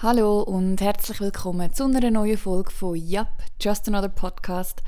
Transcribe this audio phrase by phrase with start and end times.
[0.00, 4.80] Hallo und herzlich willkommen zu einer neuen Folge von Yup, Just Another Podcast.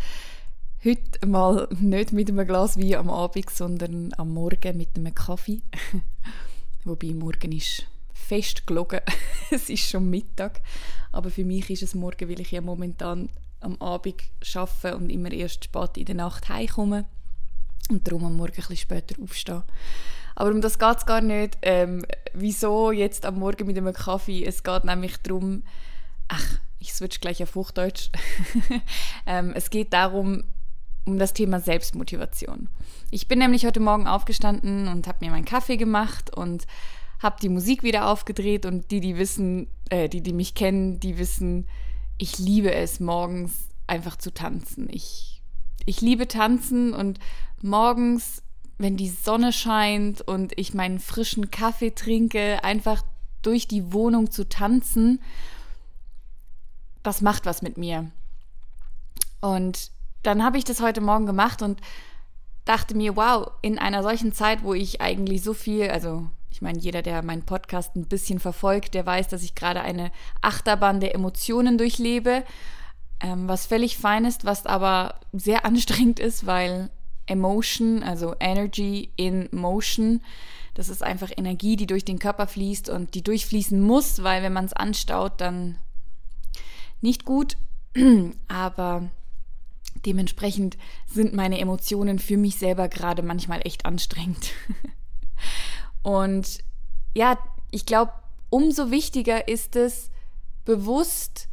[0.85, 5.63] Heute mal nicht mit einem Glas Wein am Abend, sondern am Morgen mit einem Kaffee.
[6.85, 9.01] Wobei morgen ist fest gelogen.
[9.51, 10.61] es ist schon Mittag.
[11.11, 14.23] Aber für mich ist es morgen, weil ich ja momentan am Abend
[14.55, 17.05] arbeite und immer erst spät in der Nacht heimkomme.
[17.91, 19.65] Und darum am Morgen ein bisschen später aufstehen.
[20.41, 21.59] Aber um das geht es gar nicht.
[21.61, 22.03] Ähm,
[22.33, 24.43] wieso jetzt am Morgen mit einem Kaffee?
[24.43, 25.65] Es geht nämlich darum,
[26.29, 28.09] ach, ich switch gleich auf Hochdeutsch.
[29.27, 30.45] ähm, es geht darum,
[31.05, 32.71] um das Thema Selbstmotivation.
[33.11, 36.67] Ich bin nämlich heute Morgen aufgestanden und habe mir meinen Kaffee gemacht und
[37.19, 41.19] habe die Musik wieder aufgedreht und die, die wissen, äh, die, die mich kennen, die
[41.19, 41.69] wissen,
[42.17, 44.89] ich liebe es morgens einfach zu tanzen.
[44.91, 45.43] Ich,
[45.85, 47.19] ich liebe tanzen und
[47.61, 48.43] morgens
[48.81, 53.03] wenn die Sonne scheint und ich meinen frischen Kaffee trinke, einfach
[53.43, 55.21] durch die Wohnung zu tanzen,
[57.03, 58.11] das macht was mit mir.
[59.43, 59.91] Und
[60.23, 61.81] dann habe ich das heute Morgen gemacht und
[62.65, 66.79] dachte mir, wow, in einer solchen Zeit, wo ich eigentlich so viel, also ich meine,
[66.79, 71.15] jeder, der meinen Podcast ein bisschen verfolgt, der weiß, dass ich gerade eine Achterbahn der
[71.15, 72.45] Emotionen durchlebe,
[73.21, 76.89] ähm, was völlig fein ist, was aber sehr anstrengend ist, weil
[77.27, 80.23] Emotion, also Energy in Motion.
[80.75, 84.53] Das ist einfach Energie, die durch den Körper fließt und die durchfließen muss, weil wenn
[84.53, 85.79] man es anstaut, dann
[87.01, 87.57] nicht gut.
[88.49, 89.11] Aber
[90.07, 94.53] dementsprechend sind meine Emotionen für mich selber gerade manchmal echt anstrengend.
[96.03, 96.61] Und
[97.15, 97.39] ja,
[97.71, 98.13] ich glaube,
[98.49, 100.11] umso wichtiger ist es,
[100.65, 101.49] bewusst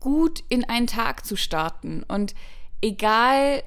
[0.00, 2.02] gut in einen Tag zu starten.
[2.04, 2.34] Und
[2.80, 3.62] egal,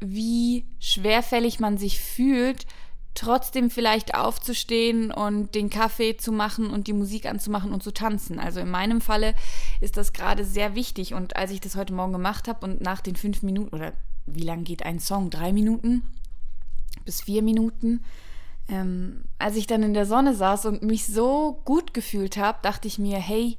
[0.00, 2.66] wie schwerfällig man sich fühlt,
[3.14, 8.38] trotzdem vielleicht aufzustehen und den Kaffee zu machen und die Musik anzumachen und zu tanzen.
[8.38, 9.34] Also in meinem Falle
[9.80, 11.14] ist das gerade sehr wichtig.
[11.14, 13.92] Und als ich das heute Morgen gemacht habe und nach den fünf Minuten, oder
[14.26, 15.28] wie lang geht ein Song?
[15.30, 16.02] Drei Minuten
[17.04, 18.04] bis vier Minuten.
[18.68, 22.86] Ähm, als ich dann in der Sonne saß und mich so gut gefühlt habe, dachte
[22.86, 23.58] ich mir, hey,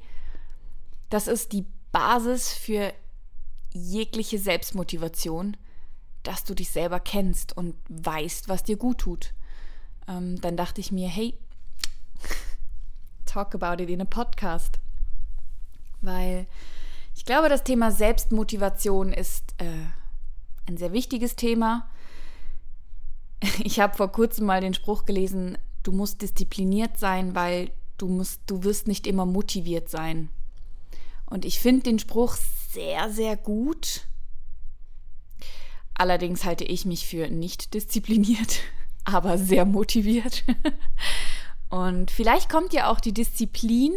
[1.10, 2.92] das ist die Basis für
[3.74, 5.56] jegliche Selbstmotivation
[6.22, 9.34] dass du dich selber kennst und weißt, was dir gut tut.
[10.08, 11.36] Ähm, dann dachte ich mir, hey,
[13.26, 14.78] talk about it in a podcast.
[16.00, 16.46] Weil
[17.14, 19.86] ich glaube, das Thema Selbstmotivation ist äh,
[20.66, 21.88] ein sehr wichtiges Thema.
[23.64, 28.40] Ich habe vor kurzem mal den Spruch gelesen, du musst diszipliniert sein, weil du musst,
[28.46, 30.28] du wirst nicht immer motiviert sein.
[31.26, 32.36] Und ich finde den Spruch
[32.70, 34.06] sehr, sehr gut
[35.94, 38.60] Allerdings halte ich mich für nicht diszipliniert,
[39.04, 40.44] aber sehr motiviert.
[41.68, 43.94] Und vielleicht kommt ja auch die Disziplin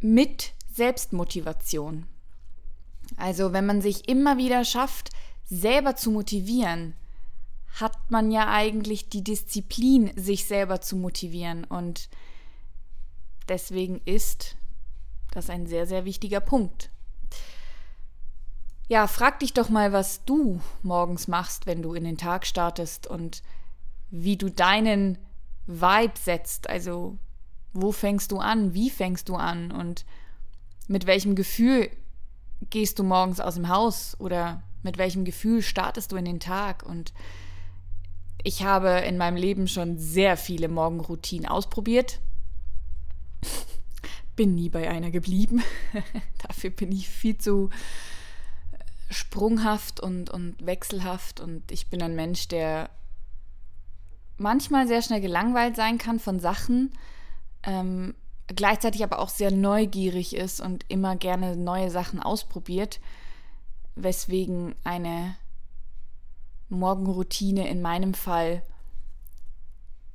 [0.00, 2.06] mit Selbstmotivation.
[3.16, 5.10] Also wenn man sich immer wieder schafft,
[5.44, 6.94] selber zu motivieren,
[7.80, 11.64] hat man ja eigentlich die Disziplin, sich selber zu motivieren.
[11.64, 12.08] Und
[13.48, 14.56] deswegen ist
[15.30, 16.90] das ein sehr, sehr wichtiger Punkt.
[18.88, 23.06] Ja, frag dich doch mal, was du morgens machst, wenn du in den Tag startest
[23.06, 23.42] und
[24.10, 25.18] wie du deinen
[25.66, 26.70] Vibe setzt.
[26.70, 27.18] Also,
[27.74, 28.72] wo fängst du an?
[28.72, 29.70] Wie fängst du an?
[29.70, 30.06] Und
[30.86, 31.90] mit welchem Gefühl
[32.70, 34.16] gehst du morgens aus dem Haus?
[34.20, 36.82] Oder mit welchem Gefühl startest du in den Tag?
[36.82, 37.12] Und
[38.42, 42.20] ich habe in meinem Leben schon sehr viele Morgenroutinen ausprobiert.
[44.34, 45.62] bin nie bei einer geblieben.
[46.46, 47.68] Dafür bin ich viel zu
[49.10, 52.90] sprunghaft und, und wechselhaft und ich bin ein Mensch, der
[54.36, 56.92] manchmal sehr schnell gelangweilt sein kann von Sachen,
[57.62, 58.14] ähm,
[58.46, 63.00] gleichzeitig aber auch sehr neugierig ist und immer gerne neue Sachen ausprobiert,
[63.94, 65.36] weswegen eine
[66.68, 68.62] Morgenroutine in meinem Fall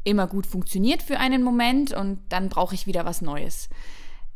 [0.04, 3.70] immer gut funktioniert für einen Moment und dann brauche ich wieder was Neues.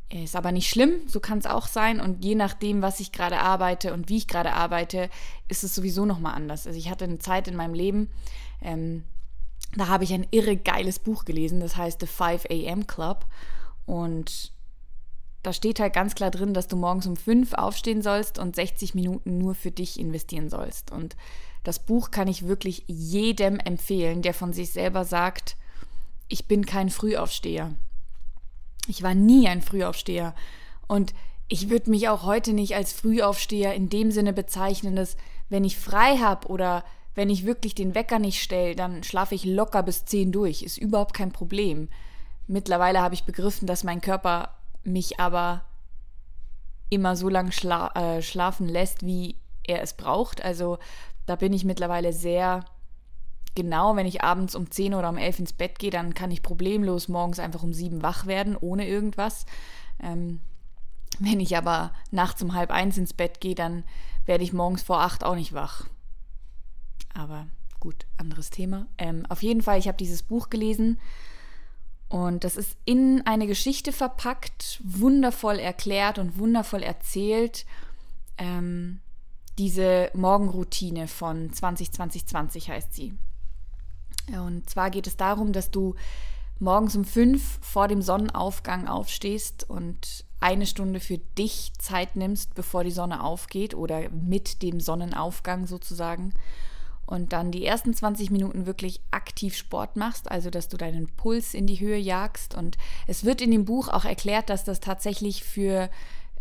[0.10, 2.00] Ist aber nicht schlimm, so kann es auch sein.
[2.00, 5.10] Und je nachdem, was ich gerade arbeite und wie ich gerade arbeite,
[5.50, 6.66] ist es sowieso nochmal anders.
[6.66, 8.10] Also ich hatte eine Zeit in meinem Leben,
[8.62, 9.04] ähm,
[9.76, 13.26] da habe ich ein irre geiles Buch gelesen, das heißt The 5 AM Club.
[13.86, 14.54] Und
[15.44, 18.96] da steht halt ganz klar drin, dass du morgens um 5 aufstehen sollst und 60
[18.96, 20.92] Minuten nur für dich investieren sollst.
[20.92, 21.16] Und
[21.64, 25.58] das Buch kann ich wirklich jedem empfehlen, der von sich selber sagt,
[26.30, 27.74] ich bin kein Frühaufsteher.
[28.88, 30.34] Ich war nie ein Frühaufsteher.
[30.88, 31.14] Und
[31.50, 35.18] ich würde mich auch heute nicht als Frühaufsteher in dem Sinne bezeichnen, dass
[35.50, 36.84] wenn ich frei habe oder
[37.16, 40.62] wenn ich wirklich den Wecker nicht stelle, dann schlafe ich locker bis 10 durch.
[40.62, 41.90] Ist überhaupt kein Problem.
[42.48, 45.66] mittlerweile habe ich begriffen, dass mein Körper mich aber
[46.90, 50.42] immer so lange schla äh, schlafen lässt, wie er es braucht.
[50.44, 50.78] Also
[51.26, 52.64] da bin ich mittlerweile sehr
[53.58, 56.44] genau, wenn ich abends um 10 oder um 11 ins Bett gehe, dann kann ich
[56.44, 59.48] problemlos morgens einfach um 7 wach werden, ohne irgendwas.
[60.00, 60.42] Ähm,
[61.18, 63.84] wenn ich aber nachts um halb eins ins Bett gehe, dann
[64.28, 65.88] werde ich morgens vor 8 auch nicht wach.
[67.16, 67.48] Aber
[67.80, 68.86] gut, anderes Thema.
[69.00, 71.00] Ähm, auf jeden Fall, ich habe dieses Buch gelesen
[72.10, 77.66] und das ist in eine Geschichte verpackt, wundervoll erklärt und wundervoll erzählt.
[78.38, 79.00] Ähm,
[79.58, 83.18] diese Morgenroutine von 2020 heißt sie.
[84.32, 85.96] Und zwar geht es darum, dass du
[86.60, 92.84] morgens um fünf vor dem Sonnenaufgang aufstehst und eine Stunde für dich Zeit nimmst, bevor
[92.84, 96.34] die Sonne aufgeht oder mit dem Sonnenaufgang sozusagen.
[97.06, 101.54] Und dann die ersten 20 Minuten wirklich aktiv Sport machst, also dass du deinen Puls
[101.54, 102.54] in die Höhe jagst.
[102.54, 102.78] Und
[103.08, 105.90] es wird in dem Buch auch erklärt, dass das tatsächlich für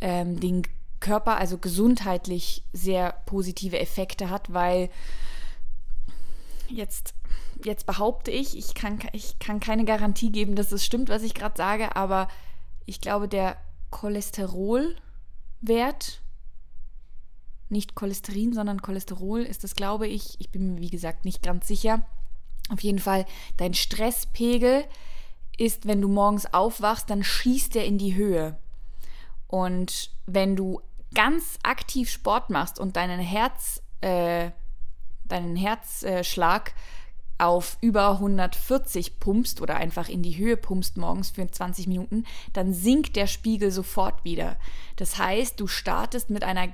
[0.01, 0.63] ähm, den
[0.99, 4.91] Körper, also gesundheitlich, sehr positive Effekte hat, weil
[6.69, 7.15] jetzt,
[7.65, 11.35] jetzt behaupte ich, ich kann, ich kann keine Garantie geben, dass es stimmt, was ich
[11.35, 12.29] gerade sage, aber
[12.85, 13.57] ich glaube, der
[13.91, 14.97] Cholesterolwert,
[17.69, 21.67] nicht Cholesterin, sondern Cholesterol ist das, glaube ich, ich bin mir wie gesagt nicht ganz
[21.67, 22.07] sicher.
[22.69, 23.27] Auf jeden Fall,
[23.57, 24.85] dein Stresspegel
[25.57, 28.59] ist, wenn du morgens aufwachst, dann schießt er in die Höhe.
[29.49, 30.81] Und wenn du
[31.15, 34.51] ganz aktiv Sport machst und deinen Herz, äh,
[35.29, 36.75] deinen Herzschlag
[37.39, 42.73] auf über 140 pumpst oder einfach in die Höhe pumpst morgens für 20 Minuten, dann
[42.73, 44.57] sinkt der Spiegel sofort wieder.
[44.97, 46.69] Das heißt, du startest mit einer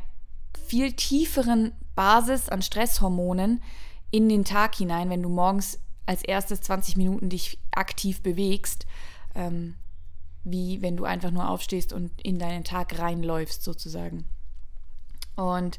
[0.66, 3.62] viel tieferen Basis an Stresshormonen
[4.10, 8.86] in den Tag hinein, wenn du morgens als erstes 20 Minuten dich aktiv bewegst,
[9.34, 9.74] ähm,
[10.44, 14.24] wie wenn du einfach nur aufstehst und in deinen Tag reinläufst sozusagen.
[15.36, 15.78] Und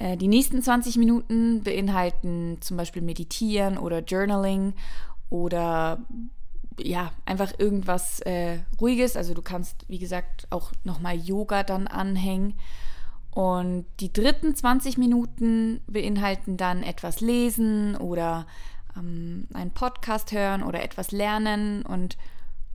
[0.00, 4.74] die nächsten 20 Minuten beinhalten zum Beispiel Meditieren oder Journaling
[5.28, 5.98] oder
[6.78, 9.16] ja, einfach irgendwas äh, Ruhiges.
[9.16, 12.54] Also du kannst, wie gesagt, auch nochmal Yoga dann anhängen.
[13.30, 18.46] Und die dritten 20 Minuten beinhalten dann etwas lesen oder
[18.96, 21.82] ähm, einen Podcast hören oder etwas lernen.
[21.82, 22.16] Und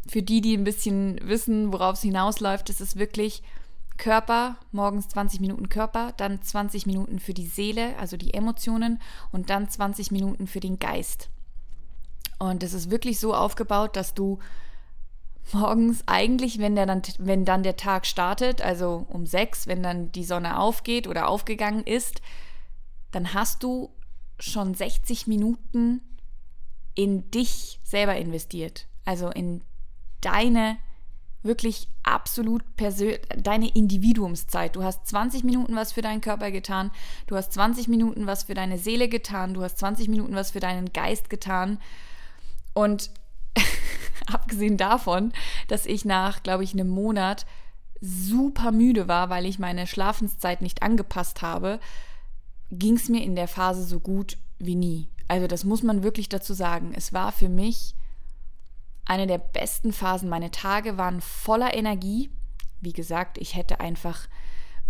[0.07, 3.44] für die, die ein bisschen wissen, worauf es hinausläuft, ist es wirklich
[3.97, 9.01] Körper, morgens 20 Minuten Körper, dann 20 Minuten für die Seele, also die Emotionen
[9.31, 11.30] und dann 20 Minuten für den Geist.
[12.39, 14.39] Und es ist wirklich so aufgebaut, dass du
[15.53, 20.12] morgens eigentlich, wenn, der dann, wenn dann der Tag startet, also um sechs, wenn dann
[20.12, 22.21] die Sonne aufgeht oder aufgegangen ist,
[23.12, 23.92] dann hast du
[24.39, 26.01] schon 60 Minuten
[26.95, 28.88] in dich selber investiert.
[29.06, 29.62] Also in
[30.21, 30.77] deine
[31.45, 32.63] wirklich absolut
[33.38, 34.75] deine Individuumszeit.
[34.75, 36.92] Du hast 20 Minuten was für deinen Körper getan,
[37.27, 40.59] du hast 20 Minuten was für deine Seele getan, du hast 20 Minuten was für
[40.59, 41.80] deinen Geist getan.
[42.74, 43.09] Und
[44.27, 45.31] abgesehen davon,
[45.68, 47.45] dass ich nach, glaube ich, einem Monat
[48.01, 51.80] super müde war, weil ich meine Schlafenszeit nicht angepasst habe,
[52.71, 55.07] ging es mir in der Phase so gut wie nie.
[55.27, 56.94] Also das muss man wirklich dazu sagen.
[56.95, 57.95] Es war für mich
[59.06, 60.30] eine der besten Phasen.
[60.30, 62.30] Meine Tage waren voller Energie.
[62.81, 64.28] Wie gesagt, ich hätte einfach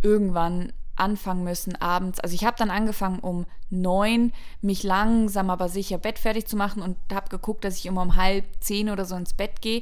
[0.01, 2.19] irgendwann anfangen müssen abends.
[2.19, 4.31] Also ich habe dann angefangen um neun,
[4.61, 8.45] mich langsam aber sicher bettfertig zu machen und habe geguckt, dass ich immer um halb
[8.61, 9.81] zehn oder so ins Bett gehe.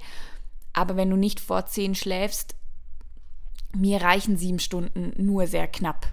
[0.74, 2.56] Aber wenn du nicht vor zehn schläfst,
[3.76, 6.08] mir reichen sieben Stunden nur sehr knapp.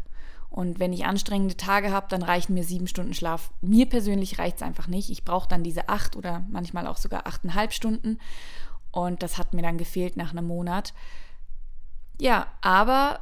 [0.51, 3.53] Und wenn ich anstrengende Tage habe, dann reichen mir sieben Stunden Schlaf.
[3.61, 5.09] Mir persönlich reicht es einfach nicht.
[5.09, 8.19] Ich brauche dann diese acht oder manchmal auch sogar achteinhalb Stunden.
[8.91, 10.93] Und das hat mir dann gefehlt nach einem Monat.
[12.21, 13.21] Ja, aber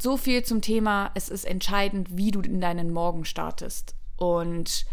[0.00, 3.94] so viel zum Thema, es ist entscheidend, wie du in deinen Morgen startest.
[4.16, 4.86] Und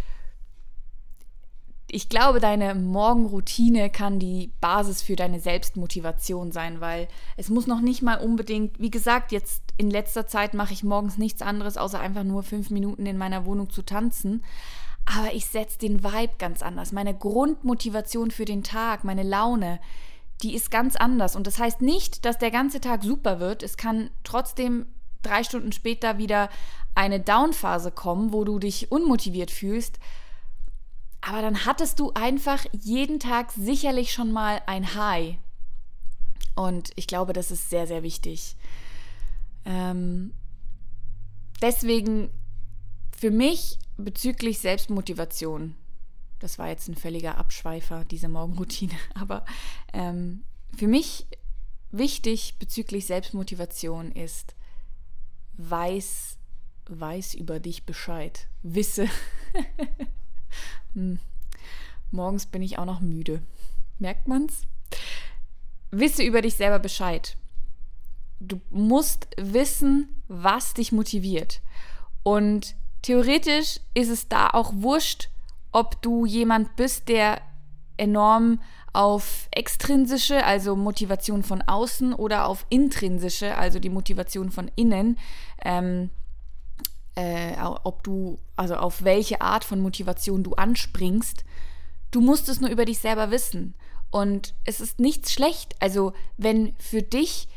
[1.92, 7.82] ich glaube, deine Morgenroutine kann die Basis für deine Selbstmotivation sein, weil es muss noch
[7.82, 12.00] nicht mal unbedingt, wie gesagt, jetzt in letzter Zeit mache ich morgens nichts anderes, außer
[12.00, 14.44] einfach nur fünf Minuten in meiner Wohnung zu tanzen.
[15.06, 16.92] Aber ich setze den Vibe ganz anders.
[16.92, 19.80] Meine Grundmotivation für den Tag, meine Laune,
[20.44, 21.36] die ist ganz anders.
[21.36, 23.64] Und das heißt nicht, dass der ganze Tag super wird.
[23.64, 24.86] Es kann trotzdem
[25.22, 26.50] drei Stunden später wieder
[26.96, 30.00] eine Downphase kommen, wo du dich unmotiviert fühlst.
[31.22, 35.38] Aber dann hattest du einfach jeden Tag sicherlich schon mal ein High.
[36.56, 38.56] Und ich glaube, das ist sehr, sehr wichtig.
[39.66, 40.34] Ähm,
[41.62, 42.30] deswegen
[43.18, 45.76] für mich bezüglich Selbstmotivation,
[46.40, 49.46] das war jetzt ein völliger Abschweifer, diese Morgenroutine, aber
[49.94, 50.44] ähm,
[50.76, 51.28] für mich
[51.92, 54.56] wichtig bezüglich Selbstmotivation ist,
[55.58, 56.38] weiß,
[56.88, 58.48] weiß über dich Bescheid.
[58.64, 59.08] Wisse.
[60.94, 61.20] hm.
[62.12, 63.42] Morgens bin ich auch noch müde.
[64.00, 64.64] Merkt man's?
[65.92, 67.36] Wisse über dich selber Bescheid.
[68.40, 71.62] Du musst wissen, was dich motiviert.
[72.24, 75.30] Und theoretisch ist es da auch wurscht,
[75.72, 77.42] ob du jemand bist, der
[77.98, 78.62] enorm
[78.94, 85.18] auf extrinsische, also Motivation von außen, oder auf intrinsische, also die Motivation von innen,
[85.64, 86.10] ähm,
[87.20, 91.44] äh, ob du, also auf welche Art von Motivation du anspringst.
[92.12, 93.76] Du musst es nur über dich selber wissen.
[94.10, 95.76] Und es ist nichts schlecht.
[95.80, 97.50] Also, wenn für dich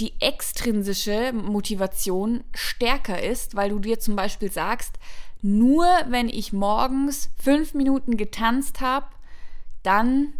[0.00, 4.98] die extrinsische Motivation stärker ist, weil du dir zum Beispiel sagst,
[5.42, 9.06] nur wenn ich morgens fünf Minuten getanzt habe,
[9.82, 10.32] dann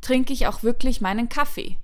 [0.00, 1.76] trinke ich auch wirklich meinen Kaffee.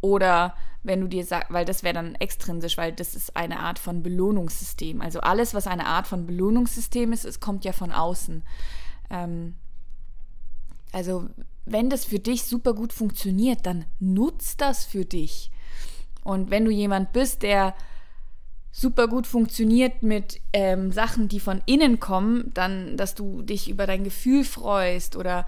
[0.00, 3.78] Oder wenn du dir sagst, weil das wäre dann extrinsisch, weil das ist eine Art
[3.78, 5.00] von Belohnungssystem.
[5.00, 8.42] Also alles, was eine Art von Belohnungssystem ist, es kommt ja von außen.
[9.10, 9.54] Ähm,
[10.92, 11.28] also
[11.66, 15.50] wenn das für dich super gut funktioniert, dann nutzt das für dich.
[16.24, 17.74] Und wenn du jemand bist, der
[18.70, 23.86] super gut funktioniert mit ähm, Sachen, die von innen kommen, dann, dass du dich über
[23.86, 25.46] dein Gefühl freust oder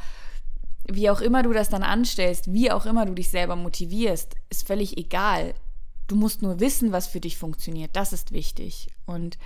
[0.95, 4.67] wie auch immer du das dann anstellst, wie auch immer du dich selber motivierst, ist
[4.67, 5.55] völlig egal.
[6.07, 7.95] Du musst nur wissen, was für dich funktioniert.
[7.95, 8.89] Das ist wichtig.
[9.07, 9.39] Und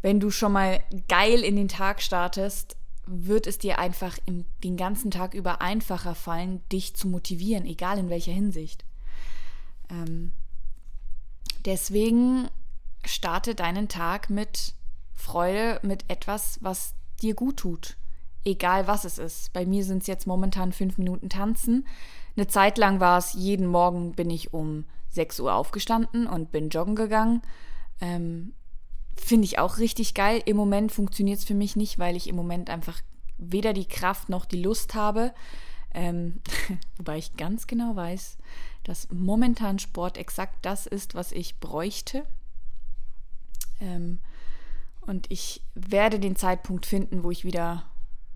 [0.00, 2.76] wenn du schon mal geil in den Tag startest,
[3.06, 7.98] wird es dir einfach im, den ganzen Tag über einfacher fallen, dich zu motivieren, egal
[7.98, 8.84] in welcher Hinsicht.
[9.90, 10.32] Ähm,
[11.64, 12.48] deswegen
[13.04, 14.74] starte deinen Tag mit
[15.14, 17.96] Freude, mit etwas, was dir gut tut
[18.44, 19.52] egal was es ist.
[19.52, 21.86] Bei mir sind es jetzt momentan fünf Minuten tanzen.
[22.36, 26.70] Eine Zeit lang war es, jeden Morgen bin ich um 6 Uhr aufgestanden und bin
[26.70, 27.42] joggen gegangen.
[28.00, 28.54] Ähm,
[29.16, 30.42] Finde ich auch richtig geil.
[30.46, 33.00] Im Moment funktioniert es für mich nicht, weil ich im Moment einfach
[33.36, 35.34] weder die Kraft noch die Lust habe.
[35.94, 36.40] Ähm,
[36.96, 38.38] wobei ich ganz genau weiß,
[38.84, 42.24] dass momentan Sport exakt das ist, was ich bräuchte.
[43.80, 44.20] Ähm,
[45.02, 47.84] und ich werde den Zeitpunkt finden, wo ich wieder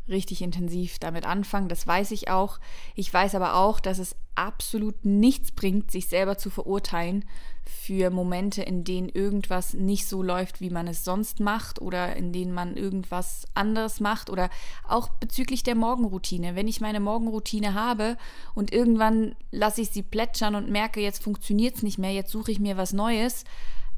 [0.08, 1.68] richtig intensiv damit anfangen.
[1.68, 2.58] Das weiß ich auch.
[2.94, 7.24] Ich weiß aber auch, dass es absolut nichts bringt, sich selber zu verurteilen
[7.64, 12.32] für Momente, in denen irgendwas nicht so läuft, wie man es sonst macht oder in
[12.32, 14.50] denen man irgendwas anderes macht oder
[14.86, 16.54] auch bezüglich der Morgenroutine.
[16.54, 18.16] Wenn ich meine Morgenroutine habe
[18.54, 22.52] und irgendwann lasse ich sie plätschern und merke, jetzt funktioniert es nicht mehr, jetzt suche
[22.52, 23.44] ich mir was Neues,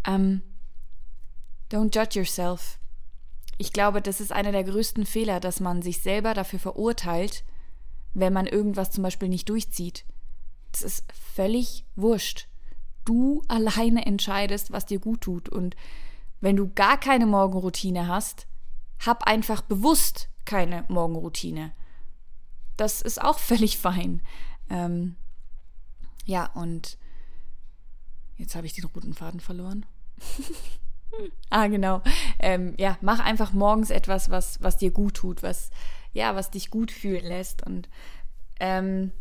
[0.06, 0.42] ähm,
[1.70, 2.78] don't judge yourself
[3.58, 7.44] ich glaube, das ist einer der größten Fehler, dass man sich selber dafür verurteilt,
[8.14, 10.04] wenn man irgendwas zum Beispiel nicht durchzieht.
[10.72, 12.48] Das ist völlig wurscht.
[13.04, 15.48] Du alleine entscheidest, was dir gut tut.
[15.48, 15.74] Und
[16.40, 18.46] wenn du gar keine Morgenroutine hast,
[19.04, 21.72] hab einfach bewusst keine Morgenroutine.
[22.76, 24.22] Das ist auch völlig fein.
[24.70, 25.16] Ähm,
[26.24, 26.96] ja, und
[28.36, 29.84] jetzt habe ich den roten Faden verloren.
[31.50, 32.02] ah, genau.
[32.38, 35.70] Ähm, ja, mach einfach morgens etwas, was, was dir gut tut, was,
[36.12, 37.66] ja, was dich gut fühlen lässt.
[37.66, 37.88] Und
[38.60, 39.12] ähm,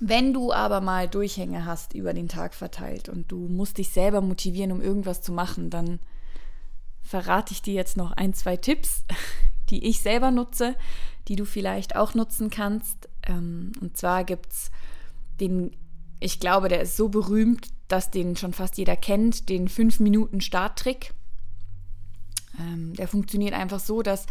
[0.00, 4.20] wenn du aber mal Durchhänge hast über den Tag verteilt und du musst dich selber
[4.20, 6.00] motivieren, um irgendwas zu machen, dann
[7.02, 9.04] verrate ich dir jetzt noch ein, zwei Tipps,
[9.70, 10.74] die ich selber nutze,
[11.28, 13.08] die du vielleicht auch nutzen kannst.
[13.24, 14.70] Ähm, und zwar gibt es
[15.40, 15.70] den,
[16.22, 21.12] ich glaube, der ist so berühmt, dass den schon fast jeder kennt, den 5-Minuten-Starttrick.
[22.58, 24.26] Ähm, der funktioniert einfach so, dass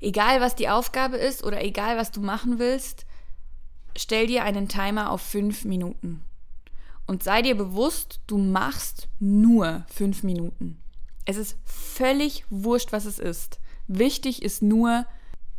[0.00, 3.06] egal was die Aufgabe ist oder egal was du machen willst,
[3.96, 6.22] stell dir einen Timer auf 5 Minuten.
[7.06, 10.78] Und sei dir bewusst, du machst nur 5 Minuten.
[11.24, 13.60] Es ist völlig wurscht, was es ist.
[13.86, 15.06] Wichtig ist nur,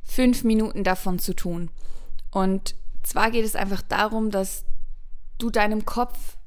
[0.04, 1.70] 5 Minuten davon zu tun.
[2.32, 4.66] Und zwar geht es einfach darum, dass
[5.38, 6.38] du deinem Kopf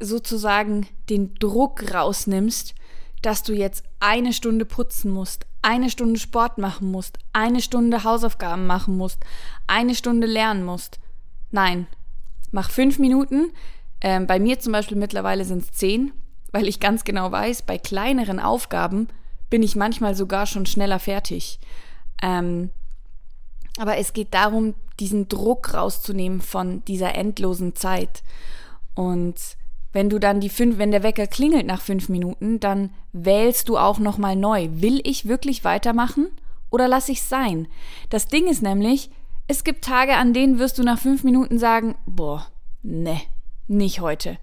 [0.00, 2.74] sozusagen den Druck rausnimmst,
[3.22, 8.66] dass du jetzt eine Stunde putzen musst, eine Stunde Sport machen musst, eine Stunde Hausaufgaben
[8.66, 9.24] machen musst,
[9.66, 11.00] eine Stunde lernen musst.
[11.50, 11.86] Nein,
[12.52, 13.52] mach fünf Minuten.
[14.00, 16.12] Ähm, bei mir zum Beispiel mittlerweile sind es zehn,
[16.52, 19.08] weil ich ganz genau weiß, bei kleineren Aufgaben
[19.50, 21.58] bin ich manchmal sogar schon schneller fertig.
[22.22, 22.70] Ähm,
[23.78, 28.22] aber es geht darum, diesen Druck rauszunehmen von dieser endlosen Zeit.
[28.94, 29.36] Und
[29.92, 33.78] wenn du dann die fünf, wenn der Wecker klingelt nach fünf Minuten, dann wählst du
[33.78, 34.68] auch nochmal neu.
[34.72, 36.28] Will ich wirklich weitermachen
[36.70, 37.68] oder lass ich sein?
[38.10, 39.10] Das Ding ist nämlich,
[39.46, 42.46] es gibt Tage, an denen wirst du nach fünf Minuten sagen, boah,
[42.82, 43.20] ne,
[43.66, 44.38] nicht heute.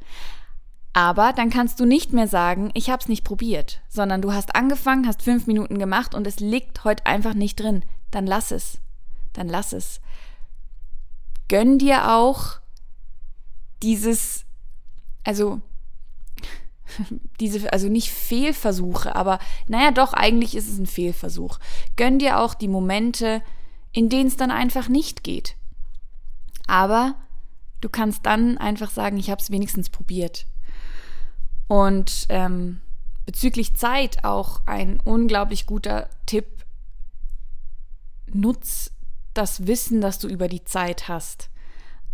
[0.94, 4.56] Aber dann kannst du nicht mehr sagen, ich habe es nicht probiert, sondern du hast
[4.56, 7.84] angefangen, hast fünf Minuten gemacht und es liegt heute einfach nicht drin.
[8.12, 8.80] Dann lass es.
[9.36, 10.02] Dann lass es.
[11.48, 12.60] Gönn dir auch
[13.84, 14.46] dieses,
[15.24, 15.62] also
[17.40, 21.60] diese, also nicht Fehlversuche, aber naja, doch, eigentlich ist es ein Fehlversuch.
[21.96, 23.44] Gönn dir auch die Momente,
[23.92, 25.56] in denen es dann einfach nicht geht.
[26.68, 27.16] Aber
[27.82, 30.48] du kannst dann einfach sagen, ich habe es wenigstens probiert.
[31.68, 32.82] Und ähm,
[33.26, 36.46] bezüglich Zeit auch ein unglaublich guter Tipp.
[38.28, 38.92] Nutz
[39.38, 41.50] das Wissen, das du über die Zeit hast.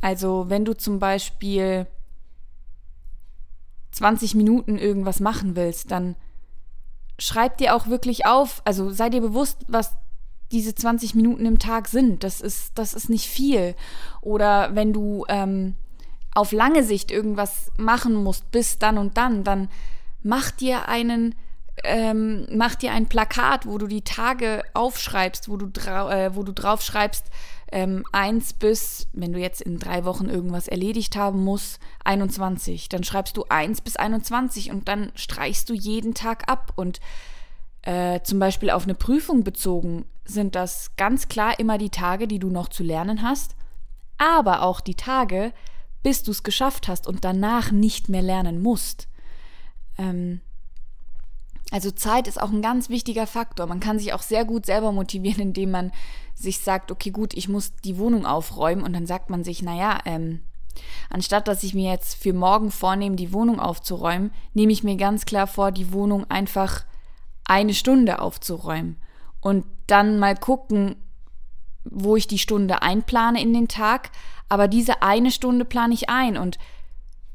[0.01, 1.87] Also wenn du zum Beispiel
[3.91, 6.15] 20 Minuten irgendwas machen willst, dann
[7.19, 9.95] schreib dir auch wirklich auf, also sei dir bewusst, was
[10.51, 12.23] diese 20 Minuten im Tag sind.
[12.23, 13.75] Das ist, das ist nicht viel.
[14.21, 15.75] Oder wenn du ähm,
[16.33, 19.69] auf lange Sicht irgendwas machen musst, bis dann und dann, dann
[20.23, 21.35] mach dir einen,
[21.83, 26.53] ähm, mach dir ein Plakat, wo du die Tage aufschreibst, wo du, äh, wo du
[26.53, 27.27] drauf schreibst,
[27.71, 32.89] ähm, 1 bis, wenn du jetzt in drei Wochen irgendwas erledigt haben musst, 21.
[32.89, 36.73] Dann schreibst du 1 bis 21 und dann streichst du jeden Tag ab.
[36.75, 36.99] Und
[37.83, 42.39] äh, zum Beispiel auf eine Prüfung bezogen sind das ganz klar immer die Tage, die
[42.39, 43.55] du noch zu lernen hast,
[44.17, 45.53] aber auch die Tage,
[46.03, 49.07] bis du es geschafft hast und danach nicht mehr lernen musst.
[49.97, 50.41] Ähm,
[51.71, 53.65] also Zeit ist auch ein ganz wichtiger Faktor.
[53.65, 55.91] Man kann sich auch sehr gut selber motivieren, indem man
[56.35, 59.99] sich sagt, okay, gut, ich muss die Wohnung aufräumen und dann sagt man sich, naja,
[60.05, 60.41] ähm,
[61.09, 65.25] anstatt dass ich mir jetzt für morgen vornehme, die Wohnung aufzuräumen, nehme ich mir ganz
[65.25, 66.83] klar vor, die Wohnung einfach
[67.45, 68.97] eine Stunde aufzuräumen
[69.39, 70.95] und dann mal gucken,
[71.83, 74.11] wo ich die Stunde einplane in den Tag,
[74.49, 76.57] aber diese eine Stunde plane ich ein und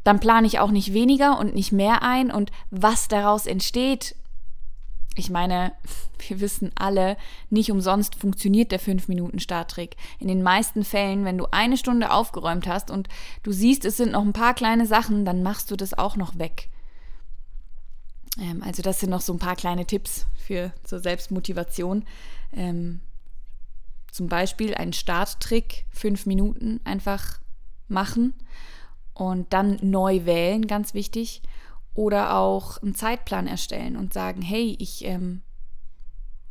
[0.05, 4.15] dann plane ich auch nicht weniger und nicht mehr ein und was daraus entsteht.
[5.19, 5.73] Ich meine,
[6.19, 7.17] wir wissen alle,
[7.49, 9.97] nicht umsonst funktioniert der 5-Minuten-Starttrick.
[10.19, 13.09] In den meisten Fällen, wenn du eine Stunde aufgeräumt hast und
[13.43, 16.39] du siehst, es sind noch ein paar kleine Sachen, dann machst du das auch noch
[16.39, 16.69] weg.
[18.39, 22.05] Ähm, also das sind noch so ein paar kleine Tipps für zur Selbstmotivation.
[22.53, 23.01] Ähm,
[24.13, 27.41] zum Beispiel einen Starttrick, fünf Minuten einfach
[27.89, 28.35] machen
[29.15, 31.43] und dann neu wählen, ganz wichtig.
[31.97, 35.43] Oder auch einen Zeitplan erstellen und sagen, hey, ich ähm,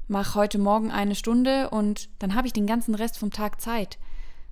[0.08, 3.98] mache heute Morgen eine Stunde und dann habe ich den ganzen Rest vom Tag Zeit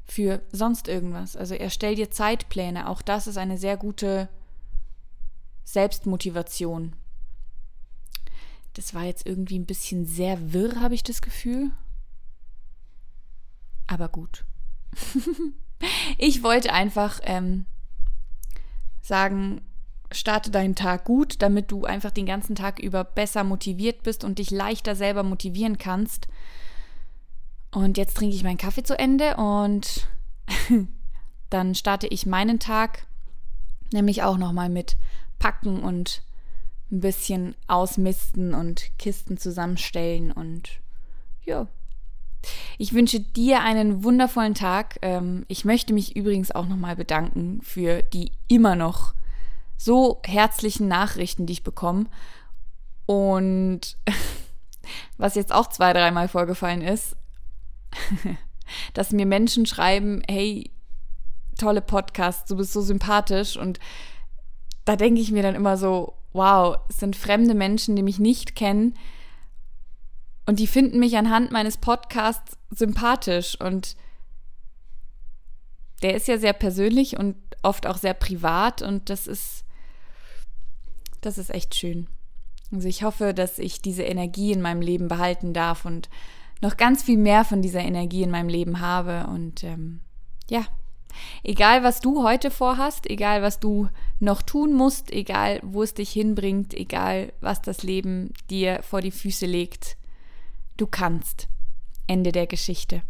[0.05, 1.35] für sonst irgendwas.
[1.35, 2.87] Also erstell dir Zeitpläne.
[2.87, 4.29] Auch das ist eine sehr gute
[5.63, 6.95] Selbstmotivation.
[8.73, 11.71] Das war jetzt irgendwie ein bisschen sehr wirr, habe ich das Gefühl
[13.87, 14.45] aber gut.
[16.17, 17.65] ich wollte einfach ähm,
[19.01, 19.61] sagen,
[20.13, 24.39] starte deinen Tag gut, damit du einfach den ganzen Tag über besser motiviert bist und
[24.39, 26.27] dich leichter selber motivieren kannst.
[27.71, 30.07] Und jetzt trinke ich meinen Kaffee zu Ende und
[31.49, 33.07] dann starte ich meinen Tag
[33.91, 34.97] nämlich auch nochmal mit
[35.39, 36.23] Packen und
[36.91, 40.79] ein bisschen ausmisten und Kisten zusammenstellen und
[41.45, 41.67] ja,
[42.77, 44.97] ich wünsche dir einen wundervollen Tag.
[45.01, 49.13] Ähm, ich möchte mich übrigens auch nochmal bedanken für die immer noch
[49.77, 52.05] so herzlichen Nachrichten, die ich bekomme.
[53.05, 53.97] Und
[55.17, 57.15] was jetzt auch zwei, dreimal vorgefallen ist,
[58.93, 60.71] dass mir Menschen schreiben, hey,
[61.57, 63.57] tolle Podcasts, du bist so sympathisch.
[63.57, 63.79] Und
[64.85, 68.55] da denke ich mir dann immer so, wow, es sind fremde Menschen, die mich nicht
[68.55, 68.95] kennen,
[70.45, 73.59] und die finden mich anhand meines Podcasts sympathisch.
[73.59, 73.95] Und
[76.03, 78.81] der ist ja sehr persönlich und oft auch sehr privat.
[78.81, 79.63] Und das ist,
[81.21, 82.07] das ist echt schön.
[82.71, 86.09] Also ich hoffe, dass ich diese Energie in meinem Leben behalten darf und
[86.61, 89.27] noch ganz viel mehr von dieser Energie in meinem Leben habe.
[89.27, 90.01] Und ähm,
[90.49, 90.65] ja,
[91.43, 93.89] egal was du heute vorhast, egal was du
[94.19, 99.11] noch tun musst, egal wo es dich hinbringt, egal was das Leben dir vor die
[99.11, 99.97] Füße legt,
[100.75, 101.47] Du kannst.
[102.07, 103.03] Ende der Geschichte.